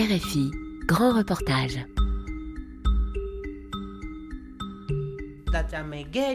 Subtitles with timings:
[0.00, 0.50] RFI,
[0.86, 1.78] grand reportage.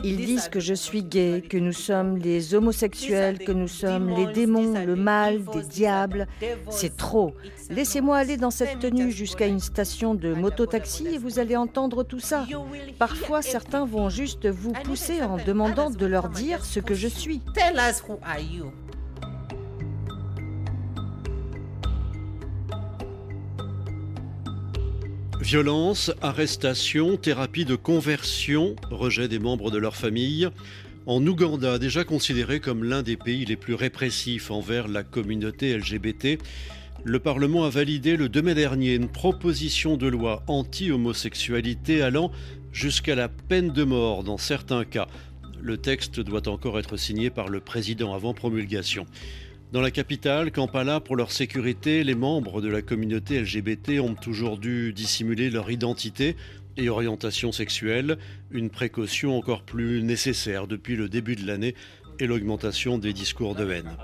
[0.03, 4.31] Ils disent que je suis gay, que nous sommes les homosexuels, que nous sommes les
[4.33, 6.27] démons, le mal, des diables.
[6.69, 7.33] C'est trop.
[7.71, 12.19] Laissez-moi aller dans cette tenue jusqu'à une station de mototaxi et vous allez entendre tout
[12.19, 12.45] ça.
[12.99, 17.41] Parfois, certains vont juste vous pousser en demandant de leur dire ce que je suis.
[25.45, 30.49] Violence, arrestation, thérapie de conversion, rejet des membres de leur famille.
[31.05, 36.39] En Ouganda, déjà considéré comme l'un des pays les plus répressifs envers la communauté LGBT,
[37.03, 42.31] le Parlement a validé le 2 mai dernier une proposition de loi anti-homosexualité allant
[42.71, 45.07] jusqu'à la peine de mort dans certains cas.
[45.61, 49.05] Le texte doit encore être signé par le président avant promulgation.
[49.71, 54.57] Dans la capitale, Kampala, pour leur sécurité, les membres de la communauté LGBT ont toujours
[54.57, 56.35] dû dissimuler leur identité
[56.77, 58.17] et orientation sexuelle,
[58.51, 61.75] une précaution encore plus nécessaire depuis le début de l'année
[62.19, 63.97] et l'augmentation des discours de haine.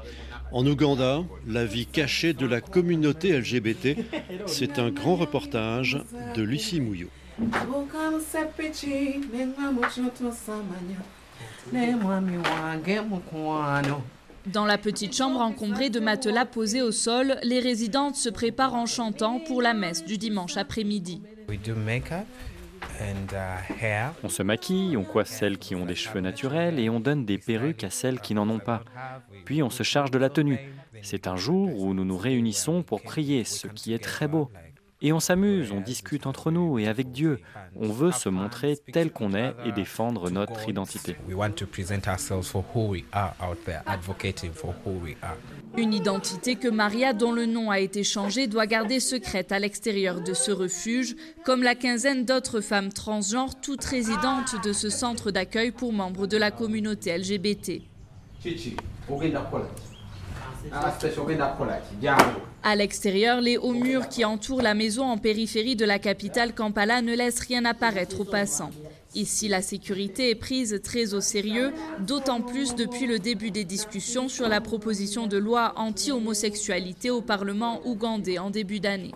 [0.51, 3.97] En Ouganda, la vie cachée de la communauté LGBT,
[4.47, 5.99] c'est un grand reportage
[6.35, 7.09] de Lucie Mouillot.
[14.47, 18.87] Dans la petite chambre encombrée de matelas posés au sol, les résidentes se préparent en
[18.87, 21.21] chantant pour la messe du dimanche après-midi.
[24.23, 27.37] On se maquille, on coiffe celles qui ont des cheveux naturels et on donne des
[27.37, 28.83] perruques à celles qui n'en ont pas.
[29.45, 30.59] Puis on se charge de la tenue.
[31.03, 34.49] C'est un jour où nous nous réunissons pour prier, ce qui est très beau.
[35.03, 37.39] Et on s'amuse, on discute entre nous et avec Dieu.
[37.75, 41.15] On veut se montrer tel qu'on est et défendre notre identité.
[45.77, 50.21] Une identité que Maria, dont le nom a été changé, doit garder secrète à l'extérieur
[50.21, 51.15] de ce refuge,
[51.45, 56.37] comme la quinzaine d'autres femmes transgenres, toutes résidentes de ce centre d'accueil pour membres de
[56.37, 57.81] la communauté LGBT.
[62.63, 67.01] À l'extérieur, les hauts murs qui entourent la maison en périphérie de la capitale Kampala
[67.01, 68.71] ne laissent rien apparaître aux passants.
[69.13, 74.29] Ici, la sécurité est prise très au sérieux, d'autant plus depuis le début des discussions
[74.29, 79.11] sur la proposition de loi anti-homosexualité au Parlement ougandais en début d'année.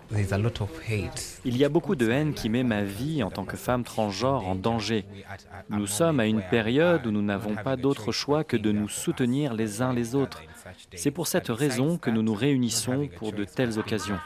[1.44, 4.46] Il y a beaucoup de haine qui met ma vie en tant que femme transgenre
[4.46, 5.06] en danger.
[5.70, 9.54] Nous sommes à une période où nous n'avons pas d'autre choix que de nous soutenir
[9.54, 10.42] les uns les autres.
[10.94, 14.18] C'est pour cette raison que nous nous réunissons pour de telles occasions.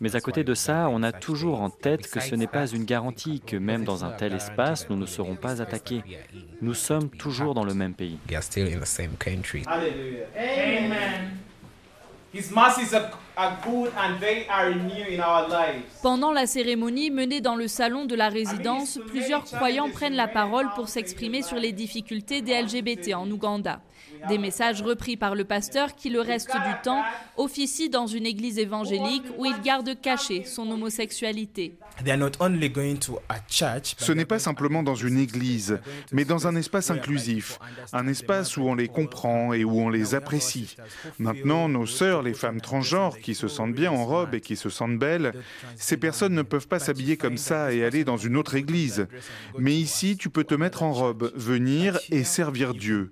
[0.00, 2.84] Mais à côté de ça, on a toujours en tête que ce n'est pas une
[2.84, 6.02] garantie que même dans un tel espace, nous ne serons pas attaqués.
[6.62, 8.18] Nous sommes toujours dans le même pays.
[16.02, 20.68] Pendant la cérémonie menée dans le salon de la résidence, plusieurs croyants prennent la parole
[20.74, 23.80] pour s'exprimer sur les difficultés des LGBT en Ouganda.
[24.28, 27.02] Des messages repris par le pasteur qui, le reste du temps,
[27.36, 31.78] officie dans une église évangélique où il garde caché son homosexualité.
[33.98, 35.78] Ce n'est pas simplement dans une église,
[36.12, 37.58] mais dans un espace inclusif,
[37.92, 40.76] un espace où on les comprend et où on les apprécie.
[41.18, 44.70] Maintenant, nos sœurs, les femmes transgenres, qui se sentent bien en robe et qui se
[44.70, 45.32] sentent belles,
[45.76, 49.06] ces personnes ne peuvent pas s'habiller comme ça et aller dans une autre église.
[49.58, 53.10] Mais ici, tu peux te mettre en robe, venir et servir Dieu.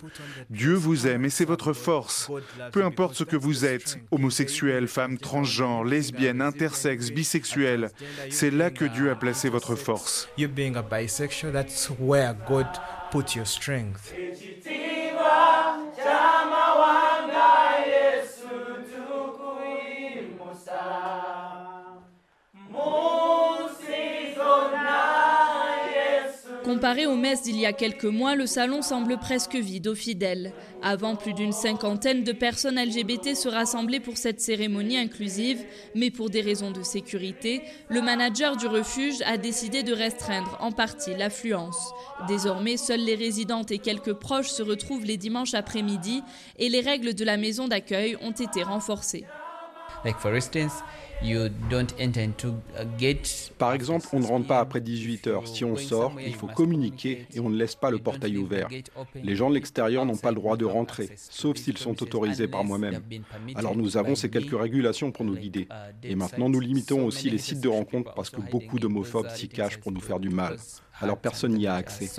[0.51, 2.31] Dieu vous aime et c'est votre force.
[2.73, 7.91] Peu importe ce que vous êtes, homosexuel, femme transgenre, lesbienne, intersexe, bisexuel,
[8.31, 10.29] c'est là que Dieu a placé votre force.
[26.79, 30.53] Comparé aux messes d'il y a quelques mois, le salon semble presque vide aux fidèles.
[30.81, 35.59] Avant, plus d'une cinquantaine de personnes LGBT se rassemblaient pour cette cérémonie inclusive,
[35.97, 40.71] mais pour des raisons de sécurité, le manager du refuge a décidé de restreindre en
[40.71, 41.93] partie l'affluence.
[42.29, 46.23] Désormais, seules les résidentes et quelques proches se retrouvent les dimanches après-midi
[46.61, 49.25] et les règles de la maison d'accueil ont été renforcées.
[53.59, 55.49] Par exemple, on ne rentre pas après 18 heures.
[55.49, 58.69] Si on sort, il faut communiquer et on ne laisse pas le portail ouvert.
[59.15, 62.65] Les gens de l'extérieur n'ont pas le droit de rentrer, sauf s'ils sont autorisés par
[62.65, 63.03] moi-même.
[63.55, 65.69] Alors nous avons ces quelques régulations pour nous guider.
[66.03, 69.79] Et maintenant, nous limitons aussi les sites de rencontres parce que beaucoup d'homophobes s'y cachent
[69.79, 70.57] pour nous faire du mal.
[71.01, 72.11] Alors personne n'y a accès.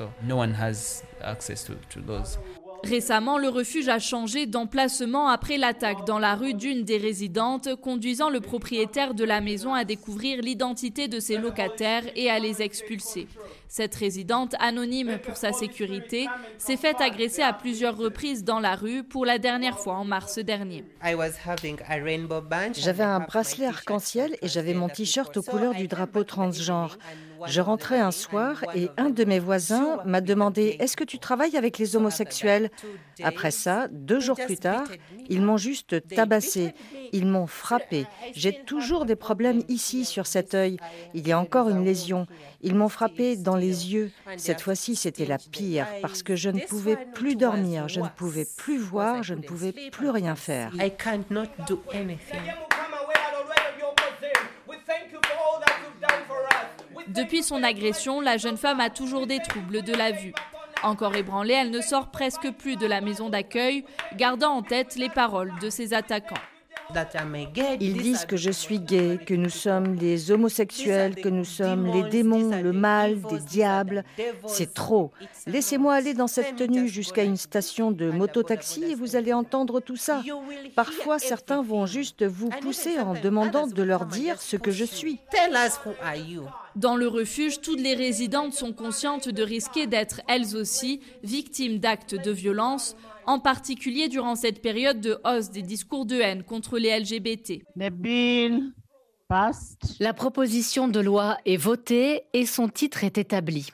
[2.84, 8.30] Récemment, le refuge a changé d'emplacement après l'attaque dans la rue d'une des résidentes, conduisant
[8.30, 13.28] le propriétaire de la maison à découvrir l'identité de ses locataires et à les expulser.
[13.68, 16.28] Cette résidente, anonyme pour sa sécurité,
[16.58, 20.40] s'est faite agresser à plusieurs reprises dans la rue, pour la dernière fois en mars
[20.40, 20.84] dernier.
[22.74, 26.98] J'avais un bracelet arc-en-ciel et j'avais mon t-shirt aux couleurs du drapeau transgenre.
[27.48, 31.58] Je rentrais un soir et un de mes voisins m'a demandé Est-ce que tu travailles
[31.58, 32.70] avec les homosexuels
[33.24, 34.88] Après ça, deux jours plus tard,
[35.30, 36.74] ils m'ont juste tabassé.
[37.12, 38.06] Ils m'ont frappé.
[38.34, 40.78] J'ai toujours des problèmes ici, sur cet œil.
[41.14, 42.28] Il y a encore une lésion.
[42.62, 44.12] Ils m'ont frappé dans les yeux.
[44.38, 48.48] Cette fois-ci, c'était la pire parce que je ne pouvais plus dormir, je ne pouvais
[48.58, 50.74] plus voir, je ne pouvais plus rien faire.
[57.10, 60.34] Depuis son agression, la jeune femme a toujours des troubles de la vue.
[60.84, 63.84] Encore ébranlée, elle ne sort presque plus de la maison d'accueil,
[64.16, 66.36] gardant en tête les paroles de ses attaquants.
[67.80, 72.10] Ils disent que je suis gay, que nous sommes les homosexuels, que nous sommes les
[72.10, 74.04] démons, le mal, des diables.
[74.48, 75.12] C'est trop.
[75.46, 79.96] Laissez-moi aller dans cette tenue jusqu'à une station de mototaxi et vous allez entendre tout
[79.96, 80.22] ça.
[80.76, 85.20] Parfois, certains vont juste vous pousser en demandant de leur dire ce que je suis.
[86.76, 92.16] Dans le refuge, toutes les résidentes sont conscientes de risquer d'être elles aussi victimes d'actes
[92.16, 92.96] de violence
[93.30, 97.62] en particulier durant cette période de hausse des discours de haine contre les LGBT.
[100.00, 103.70] La proposition de loi est votée et son titre est établi.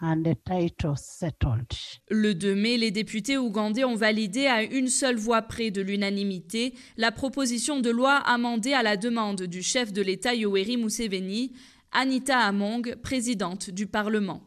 [2.10, 6.74] Le 2 mai, les députés ougandais ont validé à une seule voix près de l'unanimité
[6.98, 11.54] la proposition de loi amendée à la demande du chef de l'État Yoweri Museveni,
[11.94, 14.42] Anita Among, présidente du Parlement.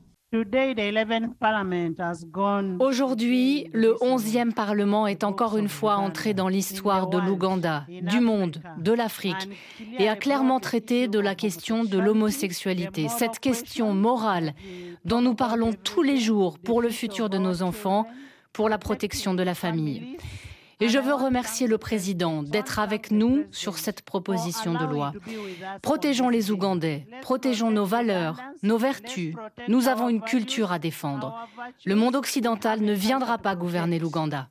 [2.81, 8.61] Aujourd'hui, le 11e Parlement est encore une fois entré dans l'histoire de l'Ouganda, du monde,
[8.77, 9.49] de l'Afrique,
[9.99, 14.53] et a clairement traité de la question de l'homosexualité, cette question morale
[15.07, 18.07] dont nous parlons tous les jours pour le futur de nos enfants,
[18.53, 20.19] pour la protection de la famille.
[20.81, 25.13] Et je veux remercier le président d'être avec nous sur cette proposition de loi.
[25.83, 29.35] Protégeons les Ougandais, protégeons nos valeurs, nos vertus.
[29.67, 31.35] Nous avons une culture à défendre.
[31.85, 34.47] Le monde occidental ne viendra pas gouverner l'Ouganda.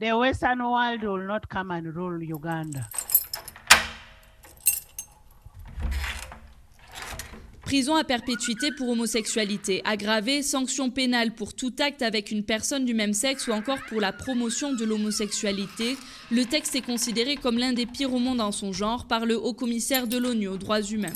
[7.68, 12.94] Prison à perpétuité pour homosexualité, aggravée, sanction pénale pour tout acte avec une personne du
[12.94, 15.98] même sexe ou encore pour la promotion de l'homosexualité.
[16.32, 19.36] Le texte est considéré comme l'un des pires au monde en son genre par le
[19.36, 21.12] haut-commissaire de l'ONU aux droits humains.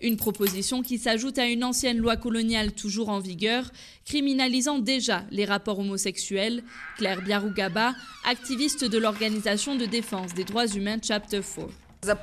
[0.00, 3.70] Une proposition qui s'ajoute à une ancienne loi coloniale toujours en vigueur,
[4.04, 6.64] criminalisant déjà les rapports homosexuels.
[6.96, 7.94] Claire Biarougaba,
[8.24, 11.68] activiste de l'organisation de défense des droits humains Chapter 4.
[12.04, 12.14] Uh,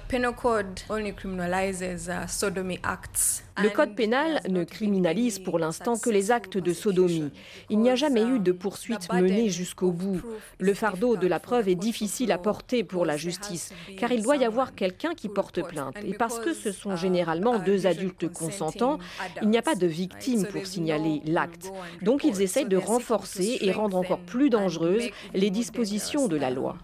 [3.63, 7.31] Le code pénal ne criminalise pour l'instant que les actes de sodomie.
[7.69, 10.21] Il n'y a jamais eu de poursuite menée jusqu'au bout.
[10.59, 14.35] Le fardeau de la preuve est difficile à porter pour la justice, car il doit
[14.35, 15.95] y avoir quelqu'un qui porte plainte.
[16.03, 18.99] Et parce que ce sont généralement deux adultes consentants,
[19.41, 21.71] il n'y a pas de victime pour signaler l'acte.
[22.01, 26.75] Donc ils essayent de renforcer et rendre encore plus dangereuses les dispositions de la loi.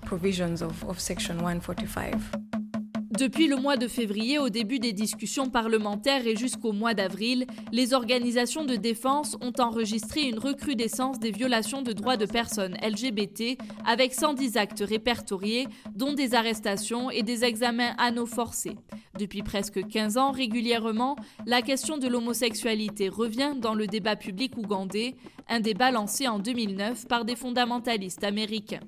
[3.17, 7.93] Depuis le mois de février, au début des discussions parlementaires et jusqu'au mois d'avril, les
[7.93, 14.13] organisations de défense ont enregistré une recrudescence des violations de droits de personnes LGBT avec
[14.13, 18.75] 110 actes répertoriés, dont des arrestations et des examens anneaux forcés.
[19.17, 25.15] Depuis presque 15 ans, régulièrement, la question de l'homosexualité revient dans le débat public ougandais,
[25.47, 28.81] un débat lancé en 2009 par des fondamentalistes américains.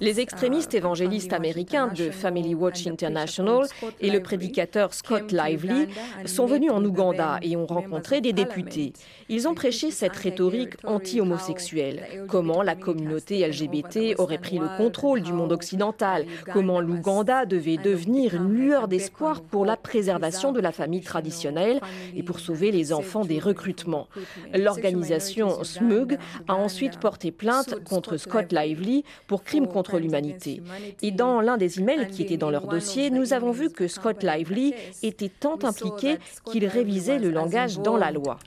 [0.00, 3.66] Les extrémistes évangélistes américains de Family Watch International
[4.00, 5.88] et le prédicateur Scott Lively
[6.24, 8.92] sont venus en Ouganda et ont rencontré des députés.
[9.30, 12.24] Ils ont prêché cette rhétorique anti-homosexuelle.
[12.28, 18.34] Comment la communauté LGBT aurait pris le contrôle du monde occidental, comment l'Ouganda devait devenir
[18.34, 21.80] une lueur d'espoir pour la préservation de la famille traditionnelle
[22.16, 24.08] et pour sauver les enfants des recrutements?
[24.54, 26.16] L'organisation SMUG
[26.48, 30.62] a ensuite porté plainte contre Scott Lively pour crime contre l'humanité.
[31.02, 34.22] Et dans l'un des emails qui était dans leur dossier, nous avons vu que Scott
[34.22, 36.16] Lively était tant impliqué
[36.50, 38.38] qu'il révisait le langage dans la loi.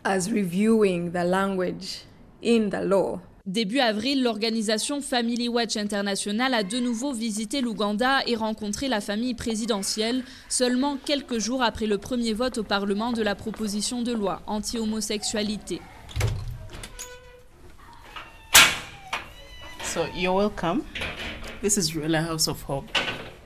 [3.48, 9.34] Début avril, l'organisation Family Watch International a de nouveau visité l'Ouganda et rencontré la famille
[9.34, 14.44] présidentielle, seulement quelques jours après le premier vote au Parlement de la proposition de loi
[14.46, 15.82] anti-homosexualité.
[19.84, 20.84] So you're welcome.
[21.62, 23.01] This is really a house of hope.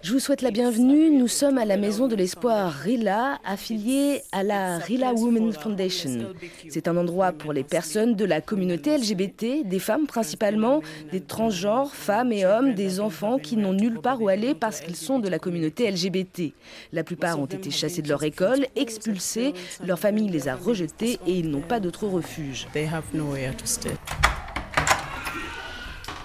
[0.05, 1.09] Je vous souhaite la bienvenue.
[1.09, 6.31] Nous sommes à la Maison de l'Espoir Rila, affiliée à la Rila Women Foundation.
[6.69, 11.95] C'est un endroit pour les personnes de la communauté LGBT, des femmes principalement, des transgenres,
[11.95, 15.27] femmes et hommes, des enfants qui n'ont nulle part où aller parce qu'ils sont de
[15.27, 16.53] la communauté LGBT.
[16.93, 21.31] La plupart ont été chassés de leur école, expulsés, leur famille les a rejetés et
[21.31, 22.67] ils n'ont pas d'autre refuge.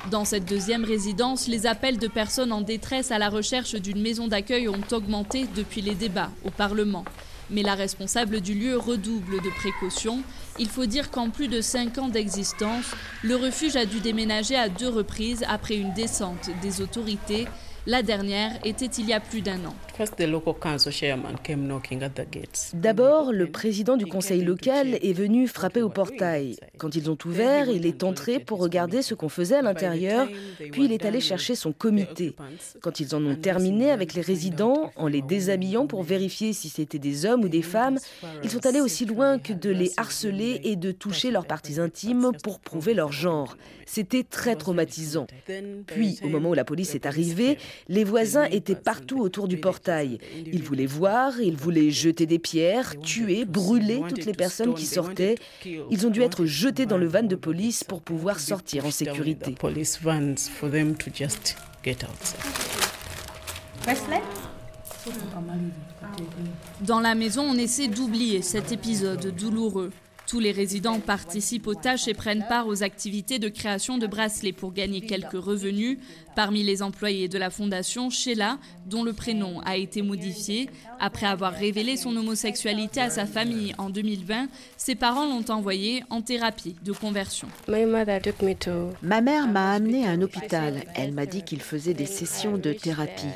[0.09, 4.29] Dans cette deuxième résidence, les appels de personnes en détresse à la recherche d'une maison
[4.29, 7.05] d'accueil ont augmenté depuis les débats au Parlement.
[7.51, 10.23] Mais la responsable du lieu redouble de précautions.
[10.59, 12.87] Il faut dire qu'en plus de cinq ans d'existence,
[13.23, 17.47] le refuge a dû déménager à deux reprises après une descente des autorités
[17.87, 19.75] la dernière était il y a plus d'un an.
[22.73, 26.57] D'abord, le président du conseil local est venu frapper au portail.
[26.79, 30.27] Quand ils ont ouvert, il est entré pour regarder ce qu'on faisait à l'intérieur,
[30.73, 32.35] puis il est allé chercher son comité.
[32.81, 36.99] Quand ils en ont terminé avec les résidents, en les déshabillant pour vérifier si c'était
[36.99, 37.99] des hommes ou des femmes,
[38.43, 42.33] ils sont allés aussi loin que de les harceler et de toucher leurs parties intimes
[42.43, 43.59] pour prouver leur genre.
[43.85, 45.27] C'était très traumatisant.
[45.87, 49.90] Puis, au moment où la police est arrivée, les voisins étaient partout autour du portail.
[50.47, 55.37] Ils voulaient voir, ils voulaient jeter des pierres, tuer, brûler toutes les personnes qui sortaient.
[55.65, 59.55] Ils ont dû être jetés dans le van de police pour pouvoir sortir en sécurité.
[66.83, 69.91] Dans la maison, on essaie d'oublier cet épisode douloureux.
[70.31, 74.53] Tous les résidents participent aux tâches et prennent part aux activités de création de bracelets
[74.53, 75.99] pour gagner quelques revenus.
[76.37, 80.71] Parmi les employés de la fondation, Sheila, dont le prénom a été modifié,
[81.01, 84.47] après avoir révélé son homosexualité à sa famille en 2020,
[84.77, 87.49] ses parents l'ont envoyé en thérapie de conversion.
[87.67, 90.85] Ma mère m'a amené à un hôpital.
[90.95, 93.27] Elle m'a dit qu'il faisait des sessions de thérapie.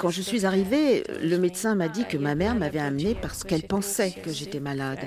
[0.00, 3.64] Quand je suis arrivée, le médecin m'a dit que ma mère m'avait amenée parce qu'elle
[3.64, 5.00] pensait que j'étais malade.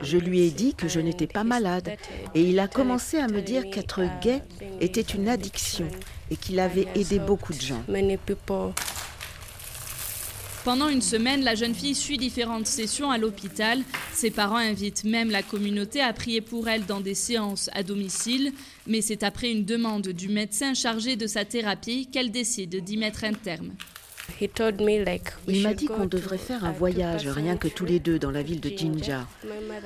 [0.00, 1.90] Je lui ai dit que je n'étais pas malade
[2.34, 4.40] et il a commencé à me dire qu'être gay
[4.80, 5.86] était une addiction
[6.30, 7.82] et qu'il avait aidé beaucoup de gens.
[10.64, 13.80] Pendant une semaine, la jeune fille suit différentes sessions à l'hôpital.
[14.12, 18.52] Ses parents invitent même la communauté à prier pour elle dans des séances à domicile.
[18.86, 23.24] Mais c'est après une demande du médecin chargé de sa thérapie qu'elle décide d'y mettre
[23.24, 23.72] un terme.
[25.48, 28.42] Il m'a dit qu'on devrait faire un voyage, rien que tous les deux, dans la
[28.42, 29.26] ville de Jinja.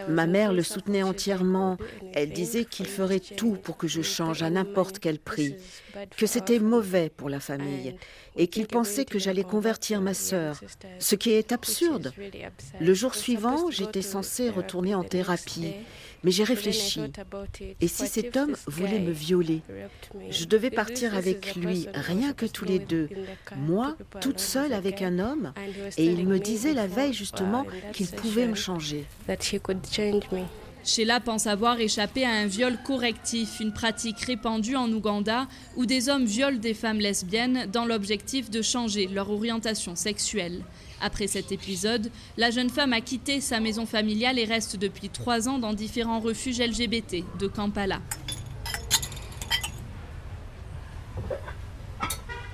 [0.08, 1.76] Ma mère le soutenait entièrement.
[2.14, 5.56] Elle disait qu'il ferait tout pour que je change à n'importe quel prix,
[6.16, 7.96] que c'était mauvais pour la famille
[8.36, 10.60] et qu'il pensait que j'allais convertir ma sœur,
[10.98, 12.12] ce qui est absurde.
[12.80, 15.72] Le jour suivant, j'étais censée retourner en thérapie.
[16.24, 17.00] Mais j'ai réfléchi.
[17.80, 19.62] Et si cet homme voulait me violer?
[20.30, 23.08] Je devais partir avec lui, rien que tous les deux.
[23.56, 25.52] Moi, toute seule avec un homme.
[25.96, 29.04] Et il me disait la veille justement qu'il pouvait me changer.
[30.86, 36.08] Sheila pense avoir échappé à un viol correctif, une pratique répandue en Ouganda où des
[36.08, 40.62] hommes violent des femmes lesbiennes dans l'objectif de changer leur orientation sexuelle.
[41.00, 45.48] Après cet épisode, la jeune femme a quitté sa maison familiale et reste depuis trois
[45.48, 48.00] ans dans différents refuges LGBT de Kampala.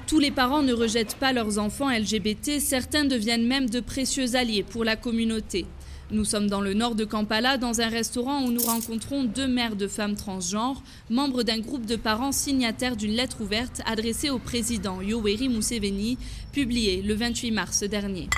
[0.07, 4.63] Tous les parents ne rejettent pas leurs enfants LGBT, certains deviennent même de précieux alliés
[4.63, 5.67] pour la communauté.
[6.13, 9.77] Nous sommes dans le nord de Kampala, dans un restaurant où nous rencontrons deux mères
[9.77, 15.01] de femmes transgenres, membres d'un groupe de parents signataires d'une lettre ouverte adressée au président
[15.01, 16.19] Yoweri Museveni,
[16.53, 18.29] publiée le 28 mars dernier.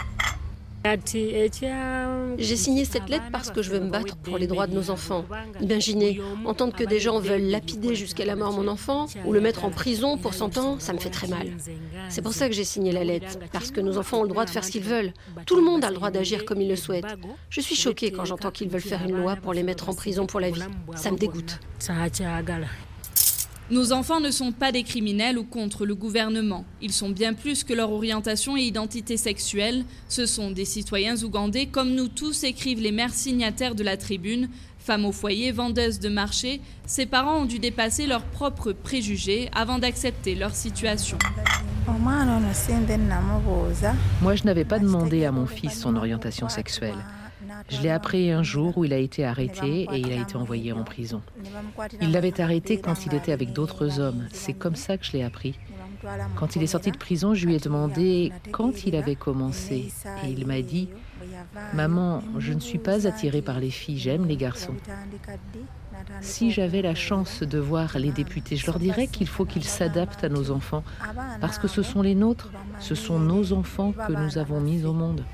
[0.85, 4.91] J'ai signé cette lettre parce que je veux me battre pour les droits de nos
[4.91, 5.25] enfants.
[5.61, 9.65] Imaginez, entendre que des gens veulent lapider jusqu'à la mort mon enfant ou le mettre
[9.65, 11.49] en prison pour 100 ans, ça me fait très mal.
[12.11, 14.45] C'est pour ça que j'ai signé la lettre, parce que nos enfants ont le droit
[14.45, 15.15] de faire ce qu'ils veulent.
[15.47, 17.07] Tout le monde a le droit d'agir comme il le souhaite.
[17.49, 20.27] Je suis choquée quand j'entends qu'ils veulent faire une loi pour les mettre en prison
[20.27, 20.63] pour la vie.
[20.97, 21.61] Ça me dégoûte.
[23.71, 26.67] Nos enfants ne sont pas des criminels ou contre le gouvernement.
[26.83, 29.87] Ils sont bien plus que leur orientation et identité sexuelle.
[30.09, 34.51] Ce sont des citoyens ougandais comme nous tous, écrivent les mères signataires de la tribune.
[34.79, 39.79] Femmes au foyer, vendeuses de marché, ces parents ont dû dépasser leurs propres préjugés avant
[39.79, 41.17] d'accepter leur situation.
[44.21, 46.99] Moi, je n'avais pas demandé à mon fils son orientation sexuelle.
[47.69, 50.73] Je l'ai appris un jour où il a été arrêté et il a été envoyé
[50.73, 51.23] en prison.
[52.01, 54.27] Il l'avait arrêté quand il était avec d'autres hommes.
[54.33, 55.59] C'est comme ça que je l'ai appris.
[56.37, 59.91] Quand il est sorti de prison, je lui ai demandé quand il avait commencé.
[60.25, 60.89] Et il m'a dit,
[61.73, 64.75] Maman, je ne suis pas attirée par les filles, j'aime les garçons.
[66.21, 70.25] Si j'avais la chance de voir les députés, je leur dirais qu'il faut qu'ils s'adaptent
[70.25, 70.85] à nos enfants,
[71.41, 74.93] parce que ce sont les nôtres, ce sont nos enfants que nous avons mis au
[74.93, 75.25] monde.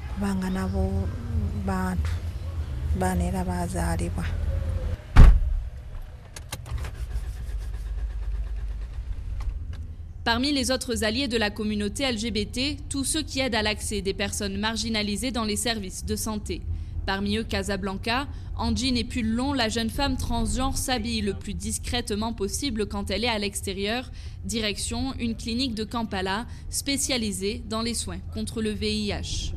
[10.24, 14.12] Parmi les autres alliés de la communauté LGBT, tous ceux qui aident à l'accès des
[14.12, 16.60] personnes marginalisées dans les services de santé.
[17.06, 22.86] Parmi eux, Casablanca, en et pull la jeune femme transgenre s'habille le plus discrètement possible
[22.86, 24.10] quand elle est à l'extérieur.
[24.44, 29.54] Direction une clinique de Kampala spécialisée dans les soins contre le VIH.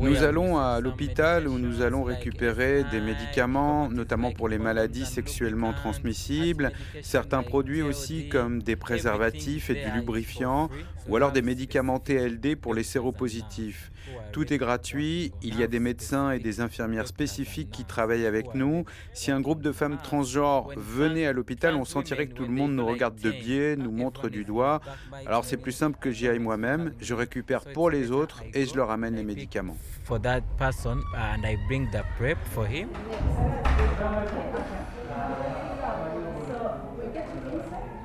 [0.00, 5.72] Nous allons à l'hôpital où nous allons récupérer des médicaments, notamment pour les maladies sexuellement
[5.72, 6.70] transmissibles,
[7.02, 10.70] certains produits aussi comme des préservatifs et du lubrifiant,
[11.08, 13.90] ou alors des médicaments TLD pour les séropositifs.
[14.32, 18.54] Tout est gratuit, il y a des médecins et des infirmières spécifiques qui travaillent avec
[18.54, 18.84] nous.
[19.12, 22.74] Si un groupe de femmes transgenres venait à l'hôpital, on sentirait que tout le monde
[22.74, 24.80] nous regarde de biais, nous montre du doigt.
[25.26, 28.74] Alors c'est plus simple que j'y aille moi-même, je récupère pour les autres et je
[28.76, 29.76] leur amène les médicaments.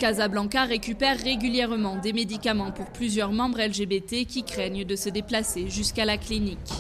[0.04, 6.04] Casablanca récupère régulièrement des médicaments pour plusieurs membres LGBT qui craignent de se déplacer jusqu'à
[6.04, 6.74] la clinique.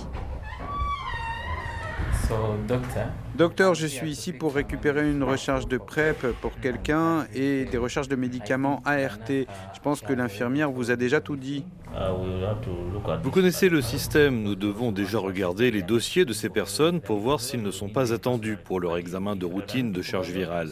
[3.35, 8.07] Docteur, je suis ici pour récupérer une recharge de PrEP pour quelqu'un et des recharges
[8.07, 9.27] de médicaments ART.
[9.27, 11.65] Je pense que l'infirmière vous a déjà tout dit.
[13.23, 14.43] Vous connaissez le système.
[14.43, 18.13] Nous devons déjà regarder les dossiers de ces personnes pour voir s'ils ne sont pas
[18.13, 20.71] attendus pour leur examen de routine de charge virale.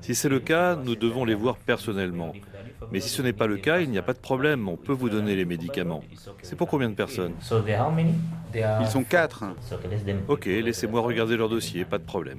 [0.00, 2.32] Si c'est le cas, nous devons les voir personnellement.
[2.92, 4.92] Mais si ce n'est pas le cas, il n'y a pas de problème, on peut
[4.92, 6.02] vous donner les médicaments.
[6.42, 7.34] C'est pour combien de personnes?
[8.54, 9.44] Ils sont quatre.
[10.28, 12.38] Ok, laissez-moi regarder leur dossier, pas de problème.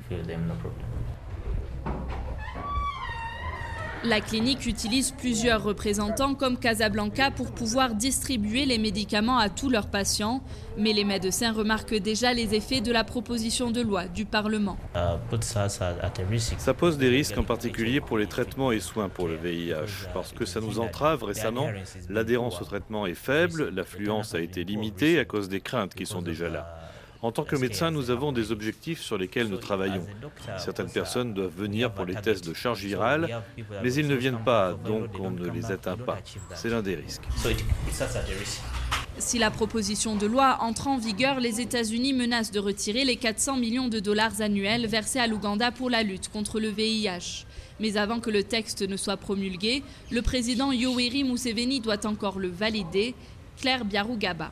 [4.03, 9.91] La clinique utilise plusieurs représentants comme Casablanca pour pouvoir distribuer les médicaments à tous leurs
[9.91, 10.41] patients,
[10.75, 14.75] mais les médecins remarquent déjà les effets de la proposition de loi du Parlement.
[16.57, 20.31] Ça pose des risques en particulier pour les traitements et soins pour le VIH, parce
[20.31, 21.69] que ça nous entrave récemment.
[22.09, 26.23] L'adhérence au traitement est faible, l'affluence a été limitée à cause des craintes qui sont
[26.23, 26.90] déjà là.
[27.21, 30.05] En tant que médecin, nous avons des objectifs sur lesquels nous travaillons.
[30.57, 33.43] Certaines personnes doivent venir pour les tests de charge virale,
[33.83, 36.17] mais ils ne viennent pas, donc on ne les atteint pas.
[36.55, 37.23] C'est l'un des risques.
[39.17, 43.57] Si la proposition de loi entre en vigueur, les États-Unis menacent de retirer les 400
[43.57, 47.45] millions de dollars annuels versés à l'Ouganda pour la lutte contre le VIH.
[47.79, 52.47] Mais avant que le texte ne soit promulgué, le président Yoweri Museveni doit encore le
[52.47, 53.13] valider.
[53.57, 54.51] Claire Biarugaba.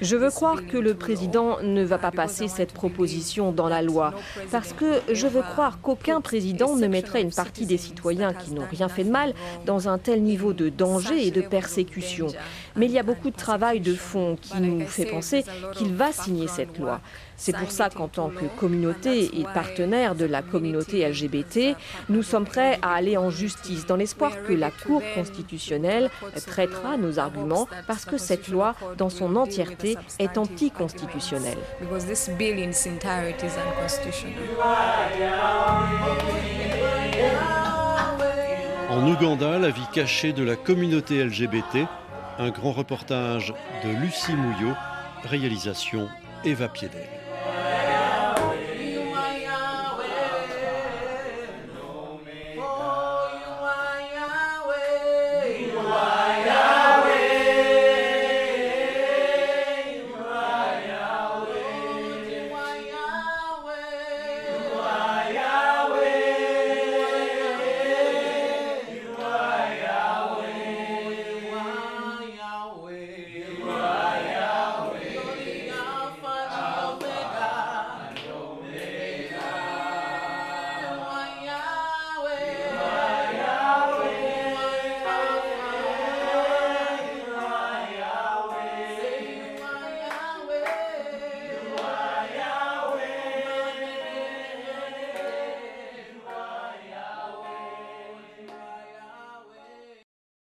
[0.00, 4.14] Je veux croire que le président ne va pas passer cette proposition dans la loi,
[4.52, 8.68] parce que je veux croire qu'aucun président ne mettrait une partie des citoyens qui n'ont
[8.70, 9.34] rien fait de mal
[9.66, 12.28] dans un tel niveau de danger et de persécution.
[12.76, 16.12] Mais il y a beaucoup de travail de fond qui nous fait penser qu'il va
[16.12, 17.00] signer cette loi.
[17.36, 21.76] C'est pour ça qu'en tant que communauté et partenaire de la communauté LGBT,
[22.08, 26.08] nous sommes prêts à aller en justice dans l'espoir que la Cour constitutionnelle
[26.46, 31.58] traitera nos arguments parce que cette loi, dans son entièreté, est anticonstitutionnelle.
[38.88, 41.88] En Ouganda, la vie cachée de la communauté LGBT,
[42.38, 44.74] un grand reportage de Lucie Mouillot,
[45.24, 46.08] réalisation
[46.44, 47.21] Eva Piedel.